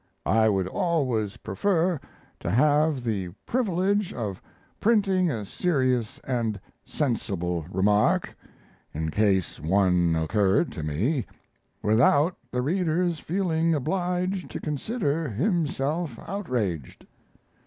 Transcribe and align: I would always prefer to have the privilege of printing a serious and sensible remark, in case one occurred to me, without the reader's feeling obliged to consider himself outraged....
I 0.25 0.49
would 0.49 0.67
always 0.67 1.37
prefer 1.37 1.99
to 2.39 2.49
have 2.49 3.03
the 3.03 3.29
privilege 3.45 4.11
of 4.15 4.41
printing 4.79 5.29
a 5.29 5.45
serious 5.45 6.17
and 6.23 6.59
sensible 6.83 7.67
remark, 7.71 8.35
in 8.95 9.11
case 9.11 9.59
one 9.59 10.15
occurred 10.15 10.71
to 10.71 10.81
me, 10.81 11.27
without 11.83 12.35
the 12.49 12.63
reader's 12.63 13.19
feeling 13.19 13.75
obliged 13.75 14.49
to 14.49 14.59
consider 14.59 15.29
himself 15.29 16.17
outraged.... 16.27 17.05